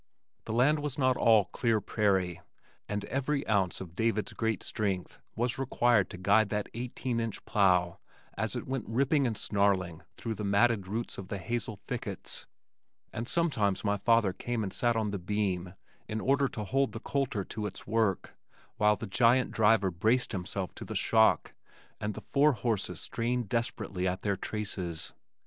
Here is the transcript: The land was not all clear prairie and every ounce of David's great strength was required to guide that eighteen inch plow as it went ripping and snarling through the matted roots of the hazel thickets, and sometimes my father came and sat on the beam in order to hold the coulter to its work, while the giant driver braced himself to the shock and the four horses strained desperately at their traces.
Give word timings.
The 0.45 0.53
land 0.53 0.79
was 0.79 0.97
not 0.97 1.15
all 1.15 1.45
clear 1.45 1.79
prairie 1.79 2.41
and 2.89 3.05
every 3.05 3.45
ounce 3.47 3.79
of 3.79 3.93
David's 3.93 4.33
great 4.33 4.63
strength 4.63 5.19
was 5.35 5.59
required 5.59 6.09
to 6.09 6.17
guide 6.17 6.49
that 6.49 6.69
eighteen 6.73 7.19
inch 7.19 7.45
plow 7.45 7.99
as 8.35 8.55
it 8.55 8.65
went 8.67 8.85
ripping 8.89 9.27
and 9.27 9.37
snarling 9.37 10.01
through 10.15 10.33
the 10.33 10.43
matted 10.43 10.87
roots 10.87 11.19
of 11.19 11.27
the 11.27 11.37
hazel 11.37 11.77
thickets, 11.87 12.47
and 13.13 13.27
sometimes 13.29 13.83
my 13.83 13.95
father 13.95 14.33
came 14.33 14.63
and 14.63 14.73
sat 14.73 14.95
on 14.95 15.11
the 15.11 15.19
beam 15.19 15.75
in 16.07 16.19
order 16.19 16.47
to 16.47 16.63
hold 16.63 16.93
the 16.93 16.99
coulter 16.99 17.43
to 17.45 17.67
its 17.67 17.85
work, 17.85 18.35
while 18.77 18.95
the 18.95 19.05
giant 19.05 19.51
driver 19.51 19.91
braced 19.91 20.31
himself 20.31 20.73
to 20.73 20.83
the 20.83 20.95
shock 20.95 21.53
and 21.99 22.15
the 22.15 22.21
four 22.21 22.53
horses 22.53 22.99
strained 22.99 23.47
desperately 23.49 24.07
at 24.07 24.23
their 24.23 24.35
traces. 24.35 25.13